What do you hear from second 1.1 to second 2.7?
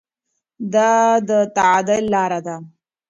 د تعادل لاره ده.